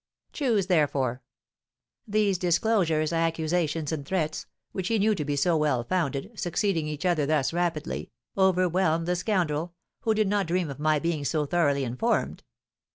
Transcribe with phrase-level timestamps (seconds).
[0.33, 1.21] Choose therefore.'
[2.07, 7.05] These disclosures, accusations, and threats, which he knew to be so well founded, succeeding each
[7.05, 11.83] other thus rapidly, overwhelmed the scoundrel, who did not dream of my being so thoroughly
[11.83, 12.43] informed.